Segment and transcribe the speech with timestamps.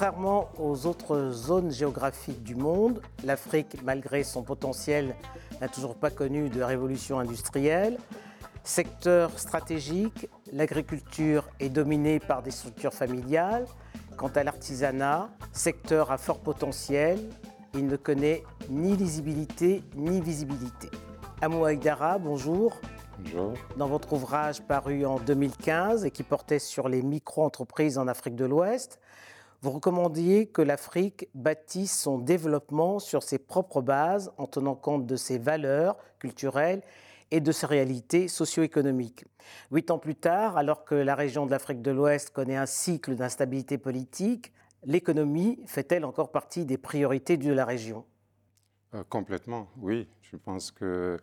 [0.00, 5.14] Contrairement aux autres zones géographiques du monde, l'Afrique, malgré son potentiel,
[5.60, 7.98] n'a toujours pas connu de révolution industrielle.
[8.64, 13.66] Secteur stratégique, l'agriculture est dominée par des structures familiales.
[14.16, 17.18] Quant à l'artisanat, secteur à fort potentiel,
[17.74, 20.88] il ne connaît ni lisibilité ni visibilité.
[21.42, 22.72] Amou Aïdara, bonjour.
[23.18, 23.52] Bonjour.
[23.76, 28.46] Dans votre ouvrage paru en 2015 et qui portait sur les micro-entreprises en Afrique de
[28.46, 28.98] l'Ouest,
[29.62, 35.16] vous recommandiez que l'Afrique bâtisse son développement sur ses propres bases en tenant compte de
[35.16, 36.82] ses valeurs culturelles
[37.30, 39.24] et de ses réalités socio-économiques.
[39.70, 43.14] Huit ans plus tard, alors que la région de l'Afrique de l'Ouest connaît un cycle
[43.14, 44.52] d'instabilité politique,
[44.84, 48.04] l'économie fait-elle encore partie des priorités de la région?
[48.94, 50.08] Euh, Complètement, oui.
[50.22, 51.18] Je pense que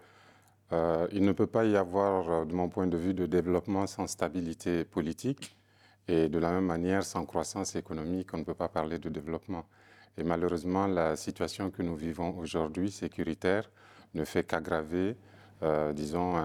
[0.72, 3.88] euh, il ne peut pas y avoir, euh, de mon point de vue, de développement
[3.88, 5.56] sans stabilité politique.
[6.08, 9.66] Et de la même manière, sans croissance économique, on ne peut pas parler de développement.
[10.18, 13.70] Et malheureusement, la situation que nous vivons aujourd'hui, sécuritaire,
[14.14, 15.18] ne fait qu'aggraver,
[15.64, 16.42] euh, disons,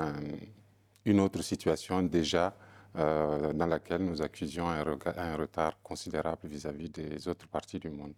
[1.04, 2.54] une autre situation déjà
[2.98, 8.14] euh, dans laquelle nous accusions un, retard considérable vis-à-vis des autres parties du monde.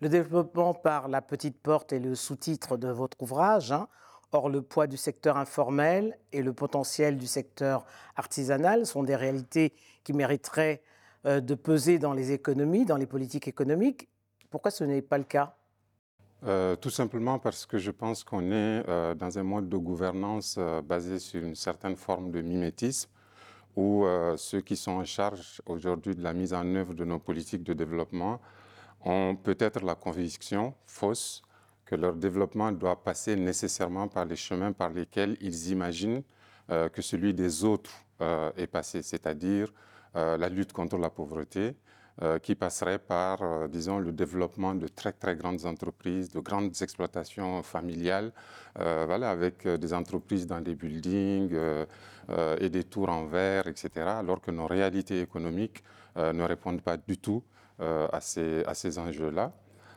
[0.00, 3.72] Le développement par la petite porte est le sous-titre de votre ouvrage.
[3.72, 3.88] Hein.
[4.32, 9.72] Or, le poids du secteur informel et le potentiel du secteur artisanal sont des réalités
[10.04, 10.82] qui mériteraient
[11.26, 14.08] euh, de peser dans les économies, dans les politiques économiques.
[14.48, 15.56] Pourquoi ce n'est pas le cas?
[16.46, 20.58] Euh, tout simplement parce que je pense qu'on est euh, dans un mode de gouvernance
[20.84, 23.10] basé sur une certaine forme de mimétisme,
[23.76, 24.04] où
[24.36, 27.72] ceux qui sont en charge aujourd'hui de la mise en œuvre de nos politiques de
[27.72, 28.40] développement
[29.04, 31.42] ont peut-être la conviction fausse
[31.90, 36.22] que leur développement doit passer nécessairement par les chemins par lesquels ils imaginent
[36.70, 37.90] euh, que celui des autres
[38.20, 39.72] euh, est passé, c'est-à-dire
[40.14, 41.74] euh, la lutte contre la pauvreté,
[42.42, 48.30] qui passerait par, disons, le développement de très très grandes entreprises, de grandes exploitations familiales,
[48.74, 51.56] voilà, avec des entreprises dans des buildings
[52.58, 55.82] et des tours en verre, etc., alors que nos réalités économiques
[56.16, 57.42] ne répondent pas du tout
[57.78, 59.54] à ces, à ces enjeux-là.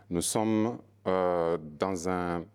[0.09, 0.77] Nous sommes
[1.07, 2.45] euh, dans un,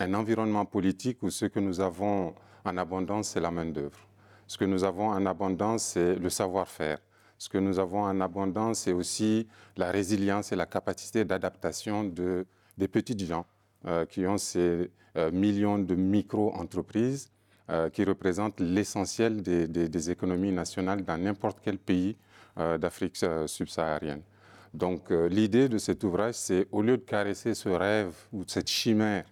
[0.00, 2.34] environnement politique où ce que nous avons
[2.64, 3.98] en abondance, c'est la main-d'œuvre.
[4.46, 6.98] Ce que nous avons en abondance, c'est le savoir-faire.
[7.36, 9.46] Ce que nous avons en abondance, c'est aussi
[9.76, 12.46] la résilience et la capacité d'adaptation de,
[12.76, 13.44] des petites gens
[13.86, 17.30] euh, qui ont ces euh, millions de micro-entreprises
[17.92, 22.16] qui représentent l'essentiel des, économies nationales dans n'importe quel pays
[22.56, 24.22] d'Afrique subsaharienne.
[24.74, 28.68] Donc euh, l'idée de cet ouvrage, c'est au lieu de caresser ce rêve ou cette
[28.68, 29.24] chimère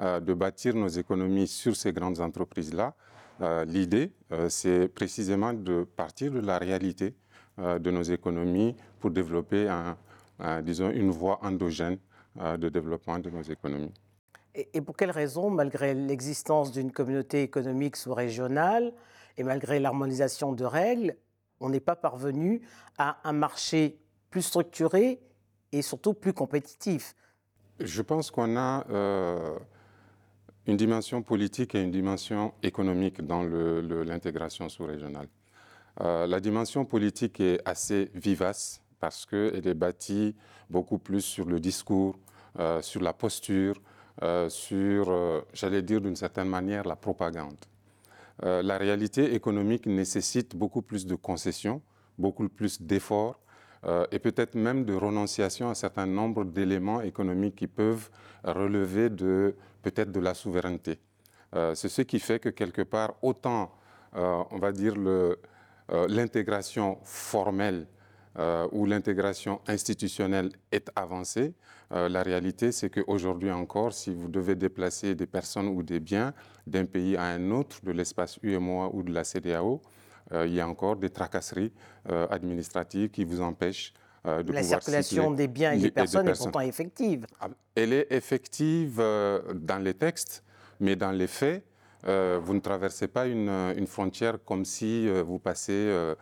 [0.00, 2.94] euh, de bâtir nos économies sur ces grandes entreprises-là,
[3.40, 4.12] euh, l'idée,
[4.48, 7.14] c'est précisément de partir de la réalité
[7.58, 9.68] de nos économies pour développer,
[10.38, 11.98] une voie endogène
[12.36, 13.92] de développement de nos économies.
[14.54, 18.92] Et pour quelles raisons, malgré l'existence d'une communauté économique sous-régionale
[19.36, 21.16] et malgré l'harmonisation de règles,
[21.60, 22.62] on n'est pas parvenu
[22.98, 24.01] à un marché
[24.32, 25.20] plus structuré
[25.70, 27.14] et surtout plus compétitif.
[27.78, 29.58] Je pense qu'on a euh,
[30.66, 35.28] une dimension politique et une dimension économique dans l'intégration sous-régionale.
[36.00, 40.34] Euh, la dimension politique est assez vivace parce qu'elle est bâtie
[40.70, 42.18] beaucoup plus sur le discours,
[42.58, 43.74] euh, sur la posture,
[44.48, 47.56] sur, j'allais dire d'une certaine manière, la propagande.
[48.42, 51.80] La réalité économique nécessite beaucoup plus de concessions,
[52.18, 53.42] beaucoup plus d'efforts,
[53.84, 58.10] euh, et peut-être même de renonciation à un certain nombre d'éléments économiques qui peuvent
[58.44, 60.98] relever de peut-être de la souveraineté.
[61.54, 63.72] Euh, c'est ce qui fait que quelque part, autant,
[64.16, 64.94] euh, on va dire,
[66.08, 67.86] l'intégration formelle
[68.38, 71.54] euh, où l'intégration institutionnelle est avancée,
[71.90, 76.32] la réalité, c'est qu'aujourd'hui encore, si vous devez déplacer des personnes ou des biens
[76.66, 79.82] d'un pays à un autre, de l'espace UMOA ou de la CDAO,
[80.46, 81.72] il y a encore des tracasseries
[82.10, 83.92] euh, administratives qui vous empêchent
[84.26, 87.26] euh, de la circulation des biens et des personnes, personnes, est pourtant effective.
[87.40, 90.44] Ah, elle est effective euh, dans les textes,
[90.80, 91.64] mais dans les faits,
[92.06, 96.14] euh, vous ne traversez pas une, une frontière comme si euh, vous passez euh,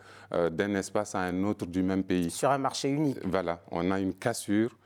[0.49, 2.29] d'un espace à un autre du même pays.
[2.29, 3.17] Sur un marché unique.
[3.23, 4.77] Voilà, on a une cassure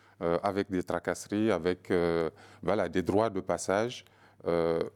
[0.44, 1.92] avec des tracasseries, avec
[2.64, 4.06] voilà, des droits de passage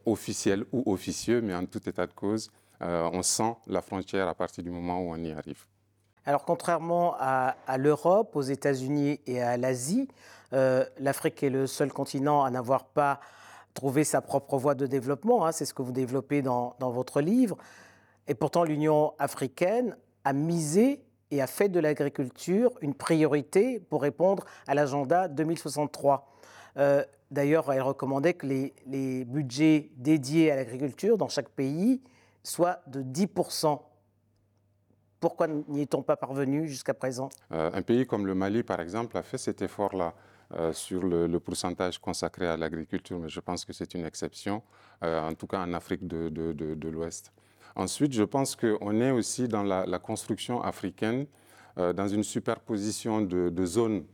[0.06, 4.34] officiels ou officieux, mais en tout état de cause, euh, on sent la frontière à
[4.34, 5.66] partir du moment où on y arrive.
[6.26, 10.08] Alors, contrairement à, l'Europe, aux États-Unis et à l'Asie,
[10.52, 13.20] euh, l'Afrique est le seul continent à n'avoir pas
[13.72, 15.46] trouvé sa propre voie de développement.
[15.46, 17.56] Hein, C'est ce que vous développez dans, votre livre.
[18.28, 24.44] Et pourtant, l'Union africaine a misé et a fait de l'agriculture une priorité pour répondre
[24.66, 26.28] à l'agenda 2063.
[26.76, 32.02] Euh, d'ailleurs, elle recommandait que les budgets dédiés à l'agriculture dans chaque pays
[32.42, 33.80] soient de 10%.
[35.20, 37.28] Pourquoi n'y est-on pas parvenu jusqu'à présent?
[37.52, 40.14] Euh, Un pays comme le Mali, par exemple, a fait cet effort-là.
[40.56, 44.64] Euh, sur le, pourcentage consacré à l'agriculture, mais je pense que c'est une exception,
[45.04, 47.30] euh, en tout cas en Afrique de, l'Ouest.
[47.76, 51.26] Ensuite, je pense qu'on est aussi dans la, construction africaine,
[51.76, 54.04] dans une superposition de, zones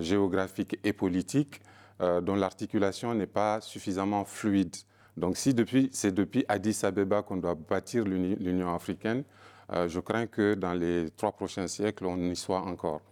[0.00, 1.62] géographiques et politiques
[1.98, 4.76] dont l'articulation n'est pas suffisamment fluide.
[5.20, 9.22] Donc si depuis, c'est depuis Addis Abeba qu'on doit bâtir l'Union africaine,
[9.70, 13.02] je crains que dans les trois prochains siècles, on y soit encore.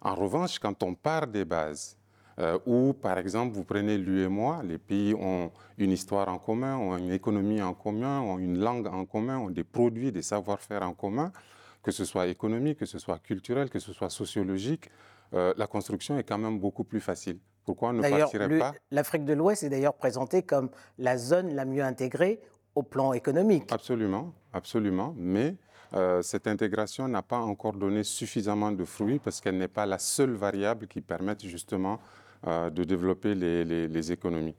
[0.00, 1.98] En revanche, quand on part des bases,
[2.38, 6.96] euh, où, par exemple, vous prenez l'UEMOA, les pays ont une histoire en commun, ont
[6.96, 10.92] une économie en commun, ont une langue en commun, ont des produits, des savoir-faire en
[10.92, 11.32] commun,
[11.82, 14.88] que ce soit économique, que ce soit culturel, que ce soit sociologique,
[15.34, 17.38] euh, la construction est quand même beaucoup plus facile.
[17.68, 18.72] Pourquoi on ne partirait pas?
[18.90, 22.40] L'Afrique de l'Ouest est d'ailleurs présentée comme la zone la mieux intégrée
[22.74, 23.70] au plan économique.
[23.70, 25.14] Absolument, absolument.
[25.18, 25.54] Mais
[25.92, 29.98] euh, cette intégration n'a pas encore donné suffisamment de fruits parce qu'elle n'est pas la
[29.98, 32.00] seule variable qui permette justement
[32.46, 34.56] euh, de développer les, les, les, économies.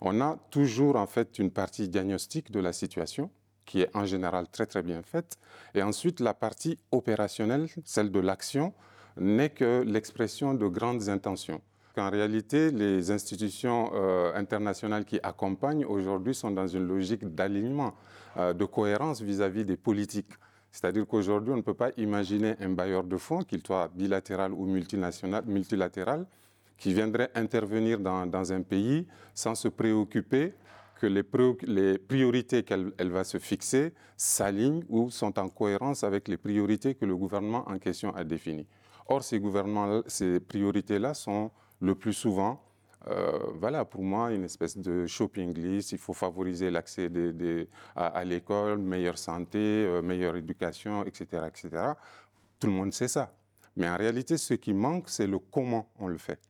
[0.00, 3.30] On a toujours en fait une partie diagnostique de la situation
[3.66, 5.38] qui est en général très très bien faite.
[5.76, 8.74] Et ensuite, la partie opérationnelle, celle de l'action,
[9.16, 11.60] n'est que l'expression de grandes intentions.
[11.98, 17.94] En réalité, les institutions euh, internationales qui accompagnent aujourd'hui sont dans une logique d'alignement,
[18.36, 20.32] euh, de cohérence vis-à-vis -vis des politiques.
[20.70, 24.66] C'est-à-dire qu'aujourd'hui, on ne peut pas imaginer un bailleur de fonds, qu'il soit bilatéral ou
[24.66, 26.26] multinational, multilatéral,
[26.76, 30.54] qui viendrait intervenir dans, un pays sans se préoccuper
[31.00, 31.24] que les,
[31.66, 37.04] les priorités qu'elle va se fixer s'alignent ou sont en cohérence avec les priorités que
[37.04, 38.66] le gouvernement en question a définies.
[39.08, 39.40] Or, ces,
[40.06, 41.50] ces priorités-là sont
[41.80, 42.60] le plus souvent,
[43.06, 45.92] euh, voilà, pour moi, une espèce de shopping list.
[45.92, 47.10] Il faut favoriser l'accès
[47.96, 51.92] à, à l'école, meilleure santé, euh, meilleure éducation, etc., etc.
[52.58, 53.32] Tout le monde sait ça.
[53.76, 56.40] Mais en réalité, ce qui manque, c'est le comment on le fait.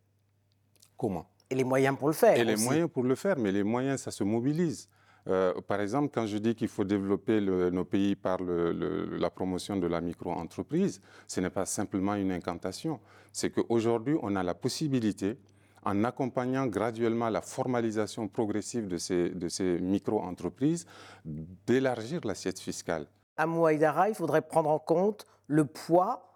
[0.96, 1.28] Comment?
[1.50, 2.36] Et les moyens pour le faire.
[2.36, 2.56] Et aussi.
[2.56, 4.88] les moyens pour le faire, mais les moyens, ça se mobilise.
[5.28, 9.16] Euh, par exemple, quand je dis qu'il faut développer le, nos pays par le, le,
[9.16, 12.98] la promotion de la micro-entreprise, ce n'est pas simplement une incantation.
[13.32, 15.38] C'est qu'aujourd'hui, on a la possibilité,
[15.84, 20.86] en accompagnant graduellement la formalisation progressive de ces, de ces micro-entreprises,
[21.24, 23.06] d'élargir l'assiette fiscale.
[23.36, 26.28] À Mouaïdara, il faudrait prendre en compte le poids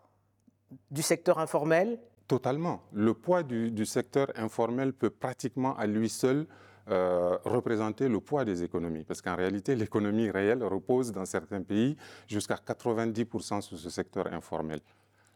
[0.91, 1.99] du secteur informel?
[2.29, 2.83] Totalement.
[2.93, 6.47] Le poids du, du, secteur informel peut pratiquement à lui seul
[6.90, 9.05] euh, représenter le poids des économies.
[9.05, 11.96] Parce qu'en réalité, l'économie réelle repose dans certains pays
[12.26, 14.81] jusqu'à 90% sur ce secteur informel.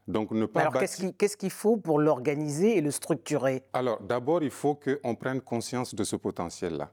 [0.09, 3.65] Donc, ne pas Alors, qu'est-ce qu'il qu qu faut pour l'organiser et le structurer?
[3.73, 6.91] Alors, d'abord, il faut qu'on prenne conscience de ce potentiel-là.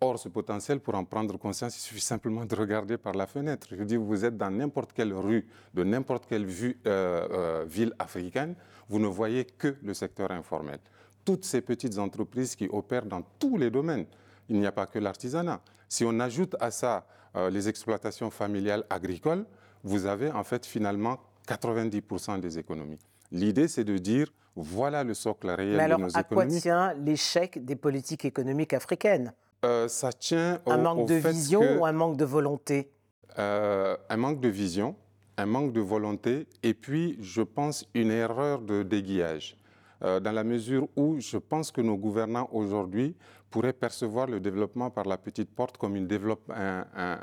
[0.00, 3.68] Or, ce potentiel, pour en prendre conscience, il suffit simplement de regarder par la fenêtre.
[3.70, 7.94] Je dis, vous êtes dans n'importe quelle rue de n'importe quelle vue, euh, euh, ville
[7.98, 8.54] africaine,
[8.88, 10.78] vous ne voyez que le secteur informel.
[11.26, 14.06] Toutes ces petites entreprises qui opèrent dans tous les domaines.
[14.48, 15.60] Il n'y a pas que l'artisanat.
[15.88, 17.06] Si on ajoute à ça
[17.36, 19.44] euh, les exploitations familiales agricoles,
[19.82, 21.18] vous avez en fait finalement
[21.48, 22.98] 90% des économies.
[23.32, 26.52] L'idée, c'est de dire, voilà le socle réel Mais alors, de nos à économies.
[26.52, 29.32] quoi tient l'échec des politiques économiques africaines?
[29.64, 32.24] Euh, ça tient au, un manque au de fait vision que, ou un manque de
[32.24, 32.90] volonté?
[33.38, 34.94] Euh, Un manque de vision,
[35.36, 39.56] un manque de volonté, et puis, je pense, une erreur de déguillage.
[40.02, 43.16] Euh, dans la mesure où je pense que nos gouvernants aujourd'hui
[43.50, 47.18] pourraient percevoir le développement par la petite porte comme une développe, un, un,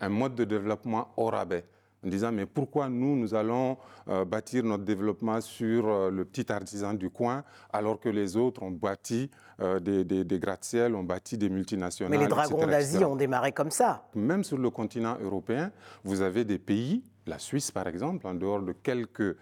[0.00, 1.64] un mode de développement au rabais
[2.04, 3.76] en disant mais pourquoi nous, nous allons
[4.08, 8.62] euh, bâtir notre développement sur euh, le petit artisan du coin alors que les autres
[8.62, 12.10] ont bâti euh, des, des, des gratte-ciel, ont bâti des multinationales.
[12.10, 14.04] Mais les dragons d'Asie ont démarré comme ça.
[14.14, 15.70] Même sur le continent européen,
[16.04, 19.36] vous avez des pays, la Suisse par exemple, en dehors de quelques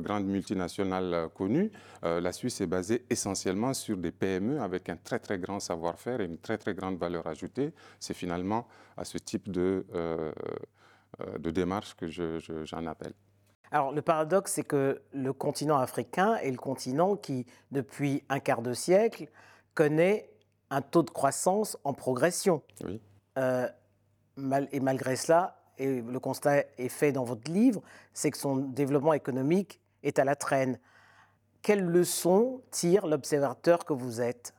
[0.00, 1.70] grandes multinationales euh, connues,
[2.04, 6.20] euh, la Suisse est basée essentiellement sur des PME avec un très très grand savoir-faire
[6.20, 7.72] et une très très grande valeur ajoutée.
[8.00, 8.66] C'est finalement
[8.96, 9.86] à ce type de
[11.38, 13.14] de démarche que j'en je, je, appelle.
[13.70, 18.60] Alors le paradoxe, c'est que le continent africain est le continent qui, depuis un quart
[18.60, 19.28] de siècle,
[19.74, 20.30] connaît
[20.70, 22.62] un taux de croissance en progression.
[22.84, 23.00] Oui.
[23.38, 23.68] Euh,
[24.36, 28.56] mal, et malgré cela, et le constat est fait dans votre livre, c'est que son
[28.56, 30.78] développement économique est à la traîne.
[31.62, 34.54] Quelles leçons tire l'observateur que vous êtes?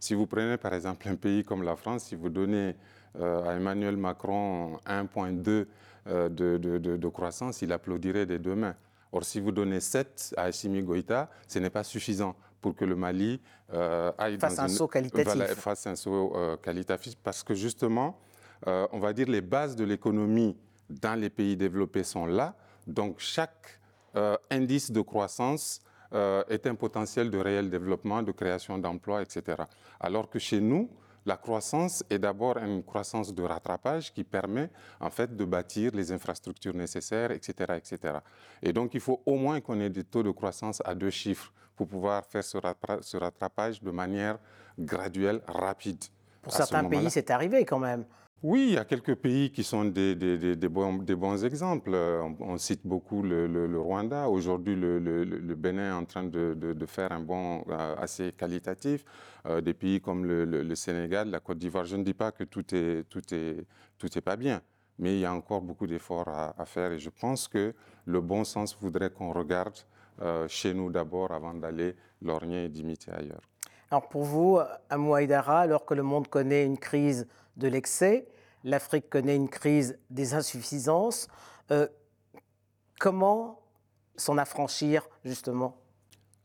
[0.00, 2.76] Si vous prenez par exemple un pays comme la France, si vous donnez
[3.16, 5.66] euh, à Emmanuel Macron 1,2
[6.06, 8.76] euh, de, de, de, de, croissance, il applaudirait des deux mains.
[9.10, 12.94] Or, si vous donnez 7 à Assimi Goïta, ce n'est pas suffisant pour que le
[12.94, 13.40] Mali
[13.72, 15.24] euh, aille fasse dans un une- saut qualitatif.
[15.24, 15.46] voilà,
[15.86, 18.18] un saut euh, qualitatif, parce que justement,
[18.66, 20.56] euh, on va dire les bases de l'économie
[20.88, 22.54] dans les pays développés sont là.
[22.86, 23.78] Donc, chaque
[24.16, 25.80] euh, indice de croissance
[26.14, 29.62] euh, est un potentiel de réel développement, de création d'emplois, etc.
[30.00, 30.88] Alors que chez nous,
[31.26, 36.10] la croissance est d'abord une croissance de rattrapage qui permet en fait de bâtir les
[36.10, 38.14] infrastructures nécessaires, etc., etc.
[38.62, 41.52] Et donc il faut au moins qu'on ait des taux de croissance à deux chiffres
[41.76, 44.38] pour pouvoir faire ce, rattra- ce rattrapage de manière
[44.78, 46.02] graduelle, rapide.
[46.40, 48.06] Pour À certains pays, c'est arrivé quand même.
[48.44, 50.14] Oui, il y a quelques pays qui sont des,
[50.68, 51.90] bons, exemples.
[51.92, 54.28] Euh, On, cite beaucoup le, Rwanda.
[54.28, 59.04] Aujourd'hui, le, Bénin est en train de, faire un bond euh, assez qualitatif.
[59.46, 61.84] Euh, des pays comme le, Sénégal, la Côte d'Ivoire.
[61.84, 64.62] Je ne dis pas que tout est, pas bien,
[65.00, 66.92] mais il y a encore beaucoup d'efforts à, faire.
[66.92, 69.78] Et je pense que le bon sens voudrait qu'on regarde
[70.46, 73.42] chez nous d'abord avant d'aller lorgner et d'imiter ailleurs.
[73.90, 77.26] Alors pour vous, Amou alors que le monde connaît une crise
[77.56, 78.28] de l'excès,
[78.64, 81.28] l'Afrique connaît une crise des insuffisances,
[81.70, 81.86] euh,
[83.00, 83.62] comment
[84.16, 85.80] s'en affranchir justement?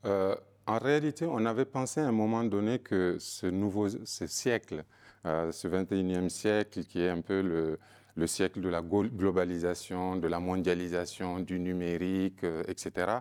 [0.06, 0.36] Euh,
[0.68, 4.86] en réalité, on avait pensé à un moment donné que ce nouveau ce siècle,
[5.26, 7.78] euh, ce 21e siècle, qui est un peu le,
[8.16, 13.18] le siècle de la glo- globalisation, de la mondialisation, du numérique, etc.,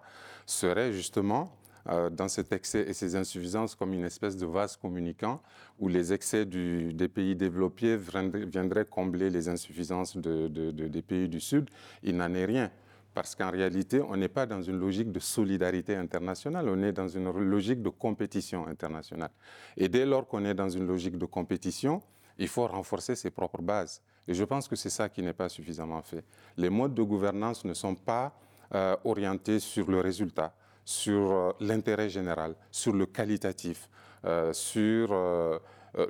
[0.46, 1.56] serait justement
[1.88, 5.40] euh, dans cet excès et ces insuffisances comme une espèce de vase communicant
[5.78, 11.28] où les excès des pays développés viendraient, combler les insuffisances de- de- de- des pays
[11.28, 11.68] du Sud.
[12.02, 12.70] Il n'en est rien.
[13.14, 17.08] Parce qu'en réalité, on n'est pas dans une logique de solidarité internationale, on est dans
[17.08, 19.30] une logique de compétition internationale.
[19.76, 22.00] Et dès lors qu'on est dans une logique de compétition,
[22.38, 24.00] il faut renforcer ses propres bases.
[24.26, 26.24] Et je pense que c'est ça qui n'est pas suffisamment fait.
[26.56, 28.32] Les modes de gouvernance ne sont pas
[28.74, 33.88] euh, orientés sur le résultat, sur euh, l'intérêt général, sur le qualitatif,
[34.24, 35.58] euh, sur euh,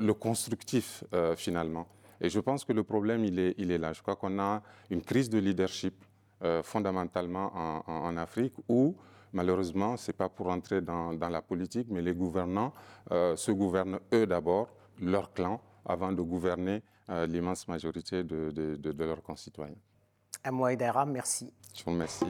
[0.01, 1.87] le constructif euh, finalement.
[2.21, 3.93] Et je pense que le problème, il est, il est là.
[3.93, 5.95] Je crois qu'on a une crise de leadership
[6.65, 8.97] fondamentalement en, en- en Afrique où,
[9.33, 12.73] malheureusement, ce n'est pas pour entrer dans, dans la politique, mais les gouvernants
[13.11, 14.69] se gouvernent eux d'abord,
[15.01, 16.83] leur clan, avant de gouverner
[17.29, 19.77] l'immense majorité de, de- de- de leurs concitoyens.
[20.45, 21.53] Amou Haïdara, merci.
[21.75, 22.27] Je vous remercie.